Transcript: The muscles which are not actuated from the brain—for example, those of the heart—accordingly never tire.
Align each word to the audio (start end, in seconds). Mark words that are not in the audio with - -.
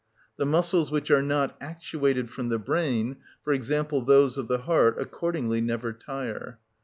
The 0.37 0.47
muscles 0.47 0.89
which 0.89 1.11
are 1.11 1.21
not 1.21 1.55
actuated 1.61 2.31
from 2.31 2.49
the 2.49 2.57
brain—for 2.57 3.53
example, 3.53 4.01
those 4.03 4.35
of 4.35 4.47
the 4.47 4.57
heart—accordingly 4.63 5.61
never 5.61 5.93
tire. 5.93 6.57